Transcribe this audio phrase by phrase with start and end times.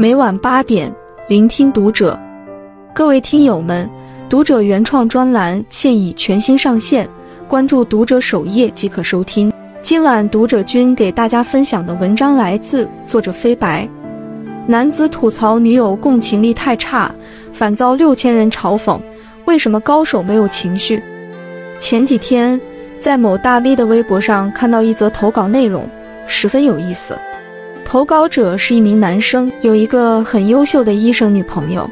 [0.00, 0.94] 每晚八点，
[1.26, 2.16] 聆听读者。
[2.94, 3.90] 各位听友们，
[4.28, 7.08] 读者原创专栏现已全新上线，
[7.48, 9.52] 关注读者首页即可收听。
[9.82, 13.88] 今晚读者君给大家分享的文章来自作者飞白。
[14.68, 17.10] 男子吐槽女友共情力太差，
[17.52, 19.00] 反遭六千人嘲讽。
[19.46, 21.02] 为什么高手没有情绪？
[21.80, 22.60] 前几天
[23.00, 25.88] 在某大 V 的微博上看到一则投稿内容，
[26.28, 27.18] 十分有意思。
[27.88, 31.90] 投稿者是一名男生，有一个很优秀的医生女朋友。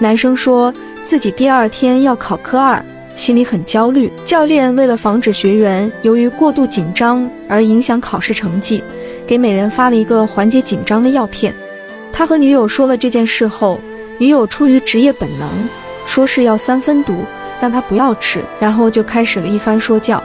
[0.00, 2.84] 男生说自己第二天要考科二，
[3.14, 4.10] 心里很焦虑。
[4.24, 8.82] 教练为了防止学员由于过度紧张而影响考试成绩，
[9.24, 11.54] 给每人发了一个缓解紧张的药片。
[12.12, 13.80] 他和女友说了这件事后，
[14.18, 15.48] 女友出于职业本能，
[16.06, 17.22] 说是要三分毒，
[17.60, 20.20] 让他不要吃，然后就开始了一番说教。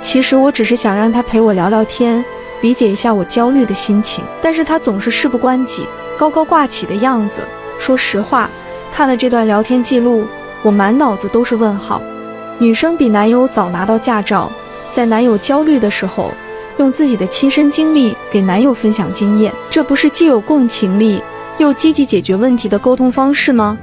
[0.00, 2.24] 其实我只是想让他陪我聊聊天，
[2.62, 5.86] 理解一下我焦虑的心情，但是他总是事不关己，
[6.18, 7.42] 高高挂起的样子。
[7.78, 8.50] 说实话，
[8.92, 10.24] 看了这段聊天记录，
[10.62, 12.02] 我满脑子都是问号。
[12.58, 14.50] 女生比男友早拿到驾照，
[14.92, 16.32] 在男友焦虑的时候。
[16.78, 21.22] 用自己的亲身经历给男友分享经验，这不是既有共情力
[21.58, 23.76] 又积极解决问题的沟通方式吗？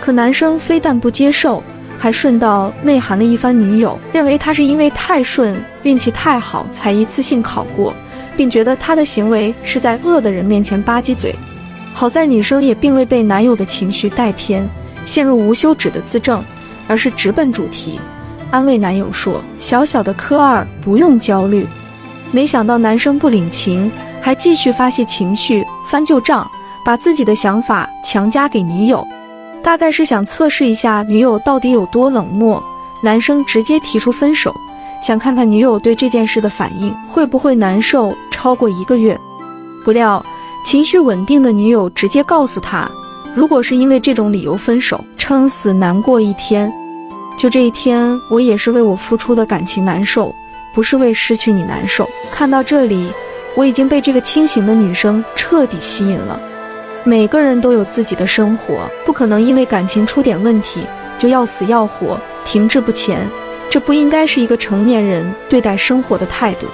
[0.00, 1.62] 可男生非但不接受，
[1.96, 7.94] 还顺道内涵了一番女友，认为他是因为太顺、运气太好才一次性考过，
[8.36, 11.34] 并觉得他的行为是在恶的人面前吧唧嘴。
[11.92, 14.68] 好在女生也并未被男友的情绪带偏，
[15.06, 16.42] 陷入无休止的自证，
[16.88, 18.00] 而是直奔主题，
[18.50, 21.66] 安慰男友说：“小小的科二不用焦虑。”
[22.32, 23.90] 没想到男生不领情，
[24.20, 26.44] 还继续发泄情绪、翻旧账，
[26.84, 29.06] 把自己的想法强加给女友，
[29.62, 32.60] 大概是想测试一下女友到底有多冷漠。
[33.04, 34.52] 男生直接提出分手，
[35.00, 38.12] 想看看女友对这件事的反应会不会难受
[38.44, 39.18] 超过一个月。
[39.86, 40.22] 不料
[40.66, 42.90] 情绪稳定的女友直接告诉他，
[43.34, 46.70] 如果是因为这种理由分手，撑死难过一天。
[47.38, 50.30] 就这一天，我也是为我付出的感情难受。
[50.74, 52.06] 不是为失去你难受。
[52.30, 53.10] 看到这里，
[53.54, 56.38] 我已经被这个清醒的女生彻底吸引了。
[57.02, 60.80] 每个人都有自己的生活，不可能因为感情出点问题
[61.16, 63.26] 就要死要活、停滞不前。
[63.70, 66.66] 这不应该是一个成年人对待生活的态度。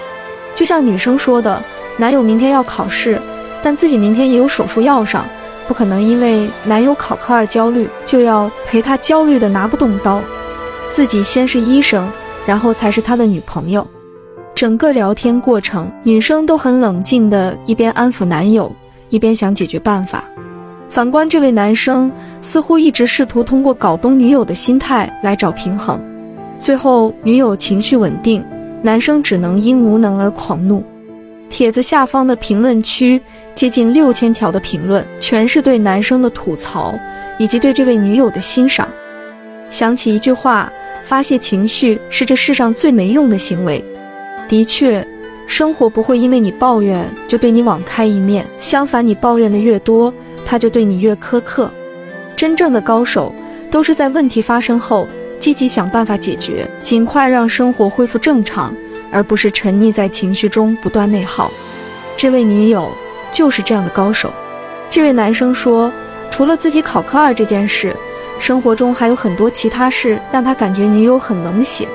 [0.55, 1.63] 就像女生说的，
[1.97, 3.21] 男友明天要考试，
[3.63, 5.25] 但自己明天也有手术要上，
[5.67, 10.21] 不可能因为男友考科二焦虑就要陪他焦虑的拿不动刀。
[10.91, 12.09] 自己先是医生。
[12.47, 13.87] 然后才是他的女朋友。
[14.55, 18.75] 整个聊天过程，女生都很冷静的，一边安抚男友，
[19.11, 20.25] 一边想解决办法。
[20.89, 26.01] 反观这位男生，似乎一直试图通过搞崩女友的心态来找平衡。
[26.59, 28.45] 最后，女友情绪稳定，
[28.83, 30.83] 男生只能因无能而狂怒。
[31.49, 33.21] 帖子下方的评论区
[33.55, 36.95] 接近六千条的评论，全是对男生的吐槽，
[37.39, 38.89] 以及对这位女友的欣赏。
[39.71, 40.73] 想起一句话。
[41.03, 43.85] 发泄情绪是这世上最没用的行为。
[44.47, 45.05] 的确，
[45.45, 50.15] 生活不会因为你抱怨就对你网开一面，相反，你抱怨的越多，
[50.47, 51.69] 他就对你越苛刻。
[52.37, 53.35] 真正的高手
[53.73, 55.05] 都是在问题发生后
[55.41, 58.73] 积极想办法解决，尽快让生活恢复正常，
[59.11, 61.51] 而不是沉溺在情绪中不断内耗。
[62.17, 62.93] 这位女友
[63.33, 64.33] 就是这样的高手。
[64.91, 65.91] 这位男生说，
[66.31, 67.97] 除了自己考科二这件事。
[68.39, 71.87] 生活中还有很多其他事让他感觉女友很冷血，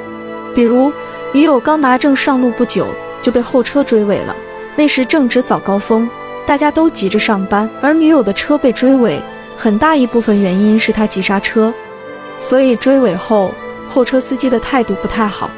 [0.54, 0.94] 比如
[1.34, 2.86] 女友刚拿证上路不久
[3.20, 4.36] 就被后车追尾了，
[4.76, 6.08] 那时正值早高峰，
[6.46, 9.20] 大家都急着上班，而女友的车被追尾，
[9.58, 11.74] 很大一部分原因是他急刹车，
[12.40, 13.52] 所以追尾后
[13.90, 15.50] 后车司机的态度不太好，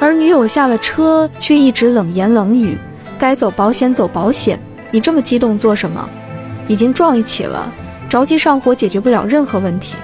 [0.00, 2.76] 而女友下了车却一直冷言冷语，
[3.18, 4.58] 该走保险走保险，
[4.90, 6.08] 你这么激动做什么？
[6.68, 7.72] 已经撞一起了，
[8.08, 9.94] 着急上火解决不了任何问题。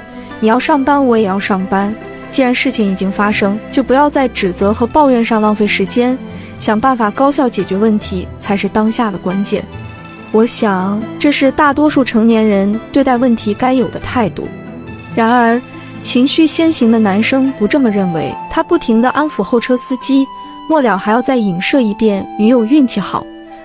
[0.40, 1.94] 你要上班，我也要上班。
[2.30, 6.16] 既然事情已经发生，就不要在指责和抱怨上浪费时间，
[6.58, 9.62] 想办法高效解决问题才是当下的关键。
[10.30, 14.48] 我想，这是大多数成年人对待问题该有的态度。
[15.14, 15.60] 然而，
[16.02, 20.26] 情绪先行的男生不这么认为，他不停地安抚后车司机，
[20.68, 23.24] 末了还要再影射一遍女友运气好，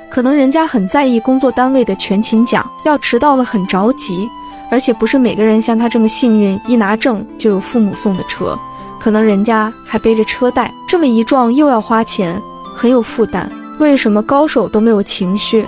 [0.09, 4.29] 可能人家很在意工作单位的全勤奖，要迟到了很着急。
[4.69, 8.57] 而且不是每个人像他这么幸运，一拿证就有父母送的车，
[8.99, 12.41] 可能人家还背着车贷，这么一撞又要花钱，
[12.75, 13.49] 很有负担。
[13.79, 15.65] 为什么高手都没有情绪？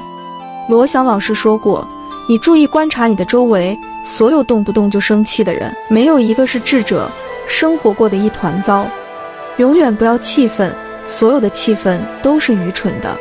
[0.68, 1.88] 罗翔老师说过，
[2.29, 7.09] 你注意观察你的周围，所有动不动就生气的人，没有一个是智者，
[7.47, 8.87] 生活过得一团糟。
[9.57, 10.71] 永远不要气愤，
[11.07, 13.17] 所有的气愤都是愚蠢的。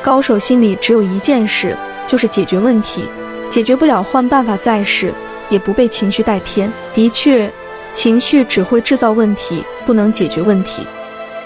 [0.00, 1.76] 高手心里只有一件事，
[2.06, 3.04] 就是解决问题。
[3.50, 5.12] 解决不了换办法再试，
[5.50, 6.72] 也不被情绪带偏。
[6.94, 7.52] 的确，
[7.92, 10.86] 情绪只会制造问题，不能解决问题。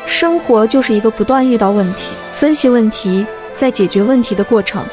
[0.07, 4.85] 生活就是一个不断遇到问题、分析问题、再解决问题的过程。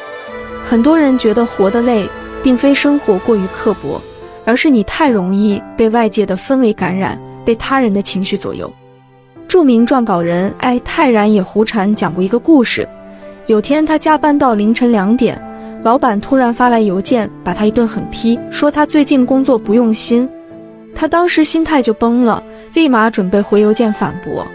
[0.64, 2.08] 很多人觉得活得累，
[2.42, 4.00] 并非生活过于刻薄，
[4.44, 8.70] 而是你太容易被外界的氛围感染，被他人的情绪左右。
[9.46, 12.86] 著名撰稿人艾泰然也胡禅讲过一个故事：
[13.46, 15.40] 有天他加班到凌晨两点，
[15.82, 20.28] 老板突然发来邮件，把他一顿狠批，说他最近工作不用心。
[20.94, 22.42] 他当时心态就崩了，
[22.74, 24.46] 立马准备回邮件反驳。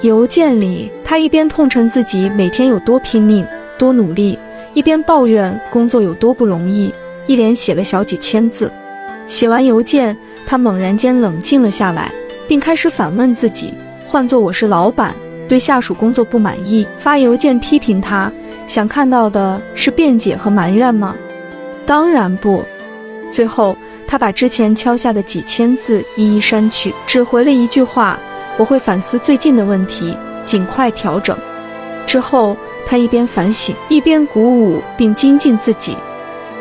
[0.00, 3.46] 邮件里，他一边痛陈自己每天有多拼命、
[3.78, 4.36] 多努力，
[4.74, 6.92] 一边抱怨工作有多不容易，
[7.26, 8.70] 一连写了小几千字。
[9.26, 10.16] 写完邮件，
[10.46, 12.10] 他猛然间冷静了下来，
[12.46, 13.72] 并开始反问自己。
[14.06, 15.14] 换做我是老板，
[15.48, 18.30] 对下属工作不满意，发邮件批评他，
[18.66, 21.16] 想看到的是辩解和埋怨吗？
[21.86, 22.62] 当然不。
[23.30, 23.76] 最后，
[24.06, 28.18] 他把之前敲下的几千字一一删去，只回了一句话
[28.58, 31.36] ：“我会反思最近的问题，尽快调整。”
[32.06, 32.56] 之后，
[32.86, 35.96] 他一边反省，一边鼓舞并精进自己。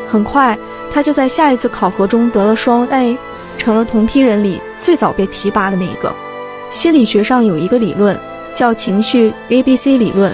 [0.07, 0.57] 很快，
[0.91, 3.17] 他就在下一次考核中得了双 A，
[3.57, 6.13] 成了同批人里最早被提拔的那一个。
[6.71, 8.17] 心理学上有一个理论
[8.55, 10.33] 叫情绪 A B C 理论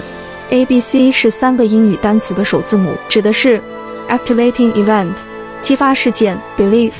[0.49, 3.61] ，A B C 是三个英语单词的首字母，指的是
[4.09, 5.13] activating event
[5.61, 6.91] 激发事件，belief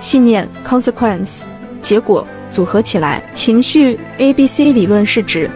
[0.00, 1.40] 信念，consequence
[1.82, 5.50] 结果，组合起来，情绪 A B C 理论是指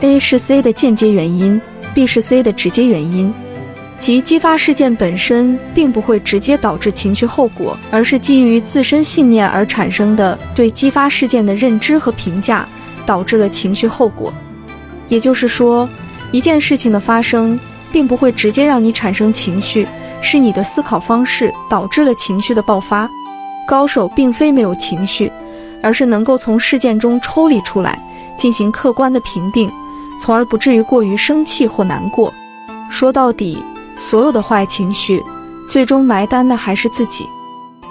[0.00, 1.60] A 是 C 的间接原因
[1.94, 3.32] ，B 是 C 的直接原因。
[3.98, 12.68] 即激发事件本身并不会直接导致情绪后果，而是基于自身信念而产生的对激发事件的认知和评价。
[13.06, 14.32] 导致了情绪后果，
[15.10, 15.86] 也就是说，
[16.32, 17.60] 一件事情的发生
[17.92, 19.86] 并不会直接让你产生情绪，
[20.22, 23.06] 是你的思考方式导致了情绪的爆发。
[23.68, 25.30] 高手并非没有情绪，
[25.82, 27.98] 而是能够从事件中抽离出来，
[28.38, 29.70] 进行客观的评定，
[30.24, 32.32] 从而不至于过于生气或难过。
[32.88, 33.62] 说到底，
[33.94, 35.22] 所有的坏情绪，
[35.68, 37.26] 最终埋单的还是自己。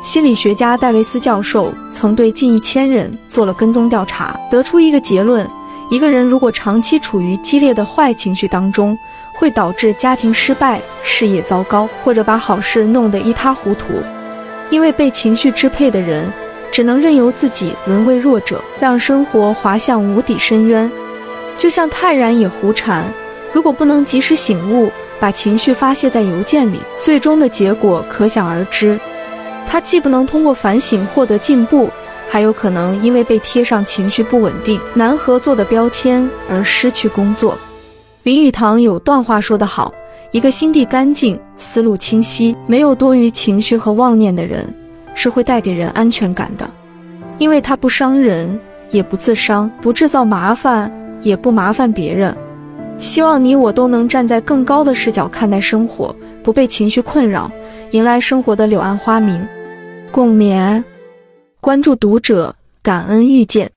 [0.02, 5.48] 心理学家戴维斯教授曾对近一千人做了跟踪调查，得出一个结论：
[5.92, 8.98] 一个人如果长期处于激烈的坏情绪当中，
[9.36, 13.94] 会导致家庭失败、事业糟糕，或者把好事弄得一塌糊涂。
[14.72, 16.34] 因为被情绪支配的人，
[16.72, 20.92] 只能任由自己沦为弱者，让生活滑向无底深渊。
[21.58, 23.06] 就像泰然也胡禅，
[23.52, 29.00] 如果不能及时醒悟，把情绪发泄在邮件里，最终的结果可想而知。
[29.68, 31.90] 他既不能通过反省获得进步，
[32.30, 37.58] 还有可能因为被贴上情绪不稳定、难合作的标签而失去工作。
[38.24, 39.94] 林语堂有段话说得好
[40.32, 44.68] ：“一个心地干净、思路清晰、没有多余情绪和妄念的人，
[45.16, 46.70] 是会带给人安全感的，
[47.38, 48.60] 因为他不伤人，
[48.92, 50.92] 也不自伤，不制造麻烦，
[51.24, 52.36] 也不麻烦别人。”
[53.00, 57.52] 希望你我都能站在更高的视角看待生活，不被情绪困扰，
[57.92, 59.46] 迎来生活的柳暗花明。
[60.12, 60.82] 共勉。
[61.60, 63.70] 关注读者，感恩遇见。